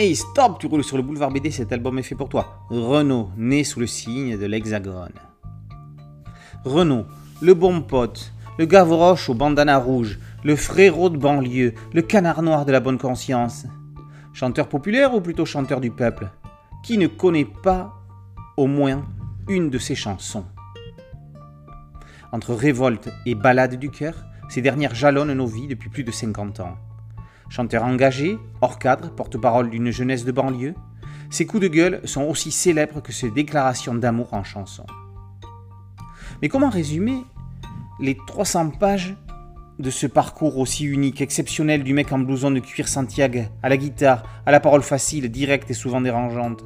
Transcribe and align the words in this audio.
Hey 0.00 0.14
stop, 0.14 0.60
tu 0.60 0.68
roules 0.68 0.84
sur 0.84 0.96
le 0.96 1.02
boulevard 1.02 1.32
BD, 1.32 1.50
cet 1.50 1.72
album 1.72 1.98
est 1.98 2.04
fait 2.04 2.14
pour 2.14 2.28
toi. 2.28 2.64
Renault, 2.70 3.30
né 3.36 3.64
sous 3.64 3.80
le 3.80 3.88
signe 3.88 4.38
de 4.38 4.46
l'hexagone. 4.46 5.18
Renault, 6.64 7.06
le 7.42 7.52
bon 7.52 7.80
pote, 7.80 8.32
le 8.60 8.66
Gavroche 8.66 9.28
au 9.28 9.34
bandana 9.34 9.76
rouge, 9.76 10.20
le 10.44 10.54
frérot 10.54 11.10
de 11.10 11.16
banlieue, 11.16 11.74
le 11.92 12.02
canard 12.02 12.42
noir 12.42 12.64
de 12.64 12.70
la 12.70 12.78
bonne 12.78 12.96
conscience. 12.96 13.66
Chanteur 14.32 14.68
populaire 14.68 15.16
ou 15.16 15.20
plutôt 15.20 15.44
chanteur 15.44 15.80
du 15.80 15.90
peuple? 15.90 16.30
Qui 16.84 16.96
ne 16.96 17.08
connaît 17.08 17.44
pas 17.44 17.92
au 18.56 18.68
moins 18.68 19.04
une 19.48 19.68
de 19.68 19.78
ses 19.78 19.96
chansons? 19.96 20.44
Entre 22.30 22.54
révolte 22.54 23.08
et 23.26 23.34
ballade 23.34 23.74
du 23.74 23.90
cœur, 23.90 24.14
ces 24.48 24.62
dernières 24.62 24.94
jalonnent 24.94 25.32
nos 25.32 25.48
vies 25.48 25.66
depuis 25.66 25.90
plus 25.90 26.04
de 26.04 26.12
50 26.12 26.60
ans. 26.60 26.76
Chanteur 27.48 27.84
engagé, 27.84 28.38
hors 28.60 28.78
cadre, 28.78 29.10
porte-parole 29.10 29.70
d'une 29.70 29.90
jeunesse 29.90 30.24
de 30.24 30.32
banlieue, 30.32 30.74
ses 31.30 31.46
coups 31.46 31.62
de 31.62 31.68
gueule 31.68 32.00
sont 32.04 32.22
aussi 32.22 32.50
célèbres 32.50 33.02
que 33.02 33.12
ses 33.12 33.30
déclarations 33.30 33.94
d'amour 33.94 34.32
en 34.32 34.44
chanson. 34.44 34.86
Mais 36.40 36.48
comment 36.48 36.70
résumer 36.70 37.24
les 38.00 38.16
300 38.26 38.70
pages 38.70 39.14
de 39.78 39.90
ce 39.90 40.06
parcours 40.06 40.58
aussi 40.58 40.84
unique, 40.84 41.20
exceptionnel 41.20 41.84
du 41.84 41.94
mec 41.94 42.12
en 42.12 42.18
blouson 42.18 42.50
de 42.50 42.60
cuir 42.60 42.88
Santiago, 42.88 43.42
à 43.62 43.68
la 43.68 43.76
guitare, 43.76 44.22
à 44.46 44.52
la 44.52 44.60
parole 44.60 44.82
facile, 44.82 45.30
directe 45.30 45.70
et 45.70 45.74
souvent 45.74 46.00
dérangeante? 46.00 46.64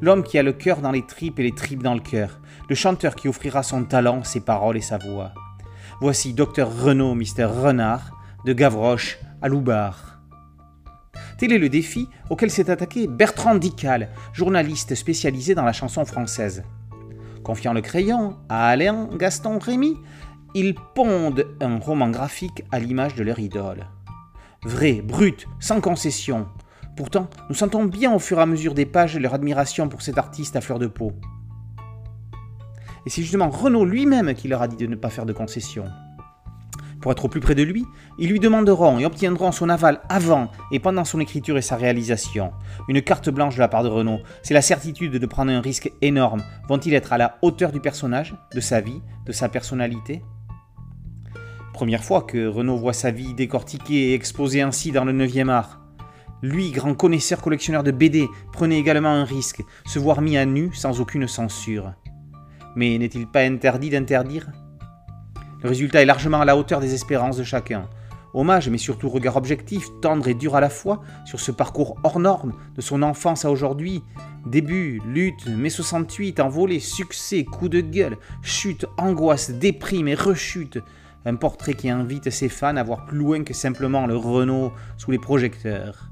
L'homme 0.00 0.22
qui 0.22 0.38
a 0.38 0.42
le 0.42 0.52
cœur 0.52 0.80
dans 0.80 0.90
les 0.90 1.06
tripes 1.06 1.38
et 1.38 1.44
les 1.44 1.54
tripes 1.54 1.82
dans 1.82 1.94
le 1.94 2.00
cœur. 2.00 2.40
Le 2.68 2.74
chanteur 2.74 3.14
qui 3.14 3.28
offrira 3.28 3.62
son 3.62 3.84
talent, 3.84 4.24
ses 4.24 4.40
paroles 4.40 4.76
et 4.76 4.82
sa 4.82 4.98
voix. 4.98 5.32
Voici 6.00 6.32
Docteur 6.32 6.70
Renaud, 6.82 7.14
Mister 7.14 7.44
Renard, 7.44 8.18
de 8.44 8.52
Gavroche 8.52 9.18
à 9.42 9.48
Loubar. 9.48 10.13
Tel 11.38 11.52
est 11.52 11.58
le 11.58 11.68
défi 11.68 12.08
auquel 12.30 12.50
s'est 12.50 12.70
attaqué 12.70 13.06
Bertrand 13.06 13.56
Dical, 13.56 14.08
journaliste 14.32 14.94
spécialisé 14.94 15.54
dans 15.54 15.64
la 15.64 15.72
chanson 15.72 16.04
française. 16.04 16.62
Confiant 17.42 17.72
le 17.72 17.80
crayon 17.80 18.36
à 18.48 18.68
Alain 18.68 19.08
Gaston 19.16 19.58
Rémy, 19.58 19.96
ils 20.54 20.74
pondent 20.94 21.46
un 21.60 21.78
roman 21.78 22.08
graphique 22.08 22.64
à 22.70 22.78
l'image 22.78 23.16
de 23.16 23.24
leur 23.24 23.38
idole. 23.38 23.86
Vrai, 24.62 25.02
brut, 25.02 25.46
sans 25.58 25.80
concession. 25.80 26.46
Pourtant, 26.96 27.28
nous 27.48 27.54
sentons 27.54 27.84
bien 27.84 28.14
au 28.14 28.20
fur 28.20 28.38
et 28.38 28.42
à 28.42 28.46
mesure 28.46 28.74
des 28.74 28.86
pages 28.86 29.18
leur 29.18 29.34
admiration 29.34 29.88
pour 29.88 30.00
cet 30.00 30.16
artiste 30.16 30.54
à 30.56 30.60
fleur 30.60 30.78
de 30.78 30.86
peau. 30.86 31.12
Et 33.04 33.10
c'est 33.10 33.22
justement 33.22 33.50
Renaud 33.50 33.84
lui-même 33.84 34.34
qui 34.34 34.48
leur 34.48 34.62
a 34.62 34.68
dit 34.68 34.76
de 34.76 34.86
ne 34.86 34.94
pas 34.94 35.10
faire 35.10 35.26
de 35.26 35.32
concessions. 35.32 35.90
Pour 37.04 37.12
être 37.12 37.26
au 37.26 37.28
plus 37.28 37.40
près 37.40 37.54
de 37.54 37.62
lui, 37.62 37.84
ils 38.18 38.30
lui 38.30 38.40
demanderont 38.40 38.98
et 38.98 39.04
obtiendront 39.04 39.52
son 39.52 39.68
aval 39.68 40.00
avant 40.08 40.50
et 40.72 40.80
pendant 40.80 41.04
son 41.04 41.20
écriture 41.20 41.58
et 41.58 41.60
sa 41.60 41.76
réalisation. 41.76 42.52
Une 42.88 43.02
carte 43.02 43.28
blanche 43.28 43.56
de 43.56 43.60
la 43.60 43.68
part 43.68 43.82
de 43.82 43.90
Renaud, 43.90 44.20
c'est 44.42 44.54
la 44.54 44.62
certitude 44.62 45.12
de 45.12 45.26
prendre 45.26 45.52
un 45.52 45.60
risque 45.60 45.92
énorme. 46.00 46.42
Vont-ils 46.66 46.94
être 46.94 47.12
à 47.12 47.18
la 47.18 47.36
hauteur 47.42 47.72
du 47.72 47.80
personnage, 47.80 48.34
de 48.54 48.60
sa 48.60 48.80
vie, 48.80 49.02
de 49.26 49.32
sa 49.32 49.50
personnalité? 49.50 50.22
Première 51.74 52.02
fois 52.02 52.22
que 52.22 52.46
Renaud 52.46 52.78
voit 52.78 52.94
sa 52.94 53.10
vie 53.10 53.34
décortiquée 53.34 54.12
et 54.12 54.14
exposée 54.14 54.62
ainsi 54.62 54.90
dans 54.90 55.04
le 55.04 55.12
9e 55.12 55.50
art. 55.50 55.82
Lui, 56.40 56.70
grand 56.70 56.94
connaisseur 56.94 57.42
collectionneur 57.42 57.82
de 57.82 57.90
BD, 57.90 58.28
prenait 58.50 58.78
également 58.78 59.10
un 59.10 59.24
risque, 59.24 59.62
se 59.84 59.98
voir 59.98 60.22
mis 60.22 60.38
à 60.38 60.46
nu 60.46 60.72
sans 60.72 61.02
aucune 61.02 61.28
censure. 61.28 61.92
Mais 62.76 62.96
n'est-il 62.96 63.26
pas 63.26 63.42
interdit 63.42 63.90
d'interdire? 63.90 64.50
Le 65.62 65.68
résultat 65.68 66.02
est 66.02 66.06
largement 66.06 66.40
à 66.40 66.44
la 66.44 66.56
hauteur 66.56 66.80
des 66.80 66.94
espérances 66.94 67.36
de 67.36 67.44
chacun. 67.44 67.88
Hommage, 68.34 68.68
mais 68.68 68.78
surtout 68.78 69.08
regard 69.08 69.36
objectif, 69.36 69.86
tendre 70.02 70.26
et 70.26 70.34
dur 70.34 70.56
à 70.56 70.60
la 70.60 70.68
fois, 70.68 71.00
sur 71.24 71.38
ce 71.38 71.52
parcours 71.52 71.96
hors 72.02 72.18
norme, 72.18 72.52
de 72.74 72.80
son 72.80 73.02
enfance 73.02 73.44
à 73.44 73.50
aujourd'hui. 73.50 74.02
Début, 74.44 75.00
lutte, 75.06 75.46
mai 75.46 75.70
68, 75.70 76.40
envolée, 76.40 76.80
succès, 76.80 77.44
coup 77.44 77.68
de 77.68 77.80
gueule, 77.80 78.16
chute, 78.42 78.86
angoisse, 78.98 79.52
déprime 79.52 80.08
et 80.08 80.14
rechute 80.14 80.80
un 81.26 81.36
portrait 81.36 81.74
qui 81.74 81.88
invite 81.88 82.30
ses 82.30 82.48
fans 82.48 82.76
à 82.76 82.82
voir 82.82 83.06
plus 83.06 83.18
loin 83.18 83.44
que 83.44 83.54
simplement 83.54 84.06
le 84.06 84.16
Renault 84.16 84.72
sous 84.98 85.10
les 85.10 85.18
projecteurs. 85.18 86.10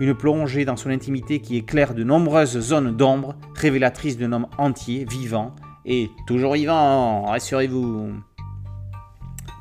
Une 0.00 0.14
plongée 0.14 0.64
dans 0.64 0.76
son 0.76 0.90
intimité 0.90 1.40
qui 1.40 1.56
éclaire 1.56 1.94
de 1.94 2.04
nombreuses 2.04 2.58
zones 2.58 2.96
d'ombre, 2.96 3.34
révélatrices 3.54 4.16
d'un 4.16 4.32
homme 4.32 4.46
entier, 4.58 5.06
vivant, 5.10 5.54
et 5.84 6.10
toujours 6.26 6.54
vivant, 6.54 7.22
rassurez-vous. 7.22 8.12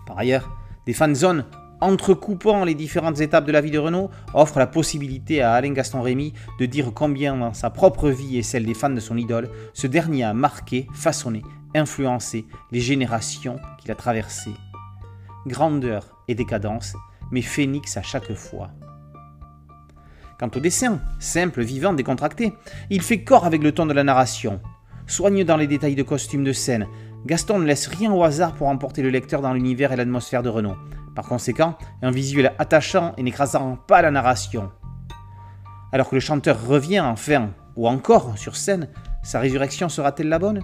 Par 0.06 0.18
ailleurs, 0.18 0.50
des 0.86 0.94
fan 0.94 1.16
zones 1.16 1.46
entrecoupant 1.82 2.64
les 2.64 2.76
différentes 2.76 3.20
étapes 3.20 3.46
de 3.46 3.52
la 3.52 3.60
vie 3.60 3.72
de 3.72 3.80
Renault 3.80 4.10
offrent 4.34 4.60
la 4.60 4.68
possibilité 4.68 5.42
à 5.42 5.54
Alain 5.54 5.74
Gaston 5.74 6.02
Rémy 6.02 6.34
de 6.60 6.66
dire 6.66 6.92
combien 6.94 7.36
dans 7.36 7.54
sa 7.54 7.70
propre 7.70 8.10
vie 8.10 8.38
et 8.38 8.44
celle 8.44 8.66
des 8.66 8.74
fans 8.74 8.90
de 8.90 9.02
son 9.02 9.18
idole, 9.18 9.50
ce 9.74 9.88
dernier 9.88 10.24
a 10.24 10.34
marqué, 10.34 10.88
façonné, 10.94 11.42
influencé 11.76 12.46
les 12.72 12.80
générations 12.80 13.58
qu'il 13.80 13.92
a 13.92 13.96
traversées 13.96 14.56
grandeur 15.46 16.18
et 16.28 16.36
décadence, 16.36 16.96
mais 17.32 17.42
phénix 17.42 17.98
à 17.98 18.02
chaque 18.02 18.34
fois. 18.34 18.70
Quant 20.40 20.50
au 20.56 20.60
dessin, 20.60 21.00
simple, 21.20 21.62
vivant, 21.62 21.94
décontracté, 21.94 22.54
il 22.90 23.02
fait 23.02 23.24
corps 23.24 23.46
avec 23.46 23.64
le 23.64 23.72
ton 23.72 23.86
de 23.86 23.94
la 23.94 24.04
narration. 24.04 24.62
Soigne 25.08 25.44
dans 25.44 25.58
les 25.58 25.68
détails 25.68 25.96
de 25.96 26.04
costumes 26.04 26.44
de 26.44 26.54
scène, 26.54 26.88
Gaston 27.26 27.60
ne 27.60 27.66
laisse 27.66 27.88
rien 27.88 28.12
au 28.12 28.24
hasard 28.24 28.54
pour 28.54 28.68
emporter 28.68 29.02
le 29.02 29.10
lecteur 29.10 29.42
dans 29.42 29.54
l'univers 29.54 29.92
et 29.92 29.96
l'atmosphère 29.96 30.44
de 30.44 30.50
Renault. 30.50 30.76
Par 31.16 31.26
conséquent, 31.26 31.78
un 32.02 32.12
visuel 32.12 32.54
attachant 32.60 33.14
et 33.18 33.24
n'écrasant 33.24 33.78
pas 33.88 34.02
la 34.02 34.12
narration. 34.12 34.72
Alors 35.92 36.10
que 36.10 36.16
le 36.16 36.22
chanteur 36.22 36.66
revient 36.66 37.00
enfin, 37.00 37.52
ou 37.76 37.88
encore 37.88 38.38
sur 38.38 38.56
scène, 38.56 38.90
sa 39.22 39.40
résurrection 39.40 39.90
sera-t-elle 39.90 40.28
la 40.28 40.40
bonne? 40.40 40.62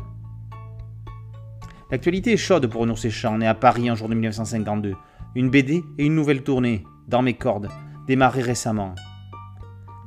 L'actualité 1.91 2.33
est 2.33 2.37
chaude 2.37 2.67
pour 2.67 2.81
Renaud 2.81 2.95
Séchant, 2.95 3.37
né 3.37 3.47
à 3.47 3.55
Paris 3.55 3.89
en 3.89 3.95
jour 3.95 4.09
de 4.09 4.13
1952. 4.15 4.95
Une 5.35 5.49
BD 5.49 5.83
et 5.97 6.05
une 6.05 6.15
nouvelle 6.15 6.43
tournée, 6.43 6.83
dans 7.07 7.21
mes 7.21 7.35
cordes, 7.35 7.69
démarrée 8.07 8.41
récemment. 8.41 8.95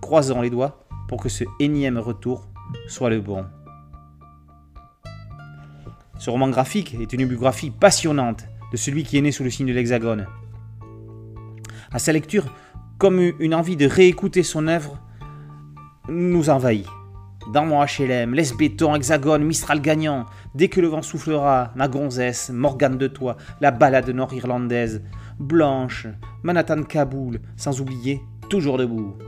Croisons 0.00 0.42
les 0.42 0.50
doigts 0.50 0.84
pour 1.08 1.22
que 1.22 1.28
ce 1.28 1.44
énième 1.60 1.98
retour 1.98 2.48
soit 2.88 3.10
le 3.10 3.20
bon. 3.20 3.46
Ce 6.22 6.30
roman 6.30 6.50
graphique 6.50 6.94
est 7.00 7.12
une 7.12 7.26
biographie 7.26 7.72
passionnante 7.72 8.44
de 8.70 8.76
celui 8.76 9.02
qui 9.02 9.18
est 9.18 9.20
né 9.20 9.32
sous 9.32 9.42
le 9.42 9.50
signe 9.50 9.66
de 9.66 9.72
l'Hexagone. 9.72 10.28
À 11.90 11.98
sa 11.98 12.12
lecture, 12.12 12.54
comme 12.96 13.18
une 13.40 13.56
envie 13.56 13.74
de 13.74 13.88
réécouter 13.88 14.44
son 14.44 14.68
œuvre, 14.68 15.00
nous 16.08 16.48
envahit. 16.48 16.86
Dans 17.52 17.66
mon 17.66 17.84
HLM, 17.84 18.34
laisse 18.34 18.56
béton, 18.56 18.94
hexagone, 18.94 19.42
Mistral 19.42 19.80
gagnant, 19.80 20.26
dès 20.54 20.68
que 20.68 20.80
le 20.80 20.86
vent 20.86 21.02
soufflera, 21.02 21.72
ma 21.74 21.88
gonzesse, 21.88 22.50
Morgane 22.50 22.98
de 22.98 23.08
toi, 23.08 23.36
la 23.60 23.72
balade 23.72 24.08
nord-irlandaise, 24.08 25.02
Blanche, 25.40 26.06
Manhattan 26.44 26.84
Kaboul, 26.84 27.40
sans 27.56 27.80
oublier, 27.80 28.20
toujours 28.48 28.78
debout. 28.78 29.18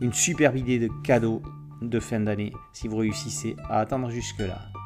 Une 0.00 0.14
superbe 0.14 0.56
idée 0.56 0.78
de 0.78 0.88
cadeau 1.04 1.42
de 1.82 2.00
fin 2.00 2.20
d'année 2.20 2.54
si 2.72 2.88
vous 2.88 2.96
réussissez 2.96 3.54
à 3.68 3.80
attendre 3.80 4.08
jusque-là. 4.08 4.77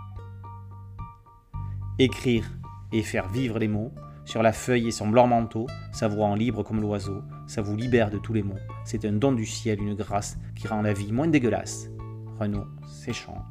Écrire 1.98 2.50
et 2.92 3.02
faire 3.02 3.28
vivre 3.28 3.58
les 3.58 3.68
mots, 3.68 3.92
sur 4.24 4.42
la 4.42 4.52
feuille 4.52 4.88
et 4.88 4.92
son 4.92 5.08
blanc 5.08 5.26
manteau, 5.26 5.66
sa 5.92 6.08
voix 6.08 6.26
en 6.26 6.34
libre 6.34 6.62
comme 6.62 6.80
l'oiseau, 6.80 7.22
ça 7.46 7.60
vous 7.60 7.76
libère 7.76 8.10
de 8.10 8.18
tous 8.18 8.32
les 8.32 8.42
mots. 8.42 8.58
C'est 8.84 9.04
un 9.04 9.12
don 9.12 9.32
du 9.32 9.46
ciel, 9.46 9.80
une 9.80 9.94
grâce 9.94 10.38
qui 10.54 10.68
rend 10.68 10.82
la 10.82 10.92
vie 10.92 11.12
moins 11.12 11.26
dégueulasse. 11.26 11.90
Renaud 12.38 12.66
Séchant. 12.86 13.44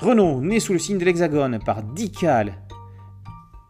Renaud, 0.00 0.40
né 0.40 0.60
sous 0.60 0.72
le 0.72 0.78
signe 0.78 0.98
de 0.98 1.04
l'Hexagone 1.04 1.58
par 1.64 1.82
Dical 1.82 2.54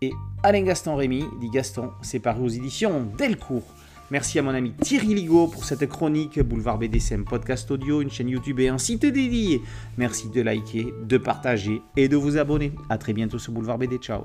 et 0.01 0.13
Alain 0.43 0.63
Gaston 0.63 0.95
Rémy, 0.95 1.25
dit 1.41 1.51
Gaston, 1.51 1.91
c'est 2.03 2.21
paru 2.21 2.43
aux 2.45 2.49
éditions 2.49 3.11
Delcourt. 3.19 3.75
Merci 4.11 4.39
à 4.39 4.43
mon 4.43 4.55
ami 4.55 4.73
Thierry 4.73 5.15
Ligo 5.15 5.49
pour 5.49 5.65
cette 5.65 5.87
chronique. 5.87 6.41
Boulevard 6.41 6.79
BDSM 6.79 7.25
podcast 7.25 7.71
audio, 7.71 8.01
une 8.01 8.11
chaîne 8.11 8.29
YouTube 8.29 8.61
et 8.61 8.69
un 8.69 8.79
site 8.79 9.05
dédié. 9.05 9.61
Merci 9.97 10.29
de 10.31 10.41
liker, 10.41 10.93
de 11.07 11.19
partager 11.19 11.83
et 11.97 12.09
de 12.09 12.17
vous 12.17 12.39
abonner. 12.39 12.73
A 12.89 12.99
très 12.99 13.13
bientôt 13.13 13.39
sur 13.39 13.53
Boulevard 13.53 13.79
BD. 13.79 13.99
Ciao 13.99 14.25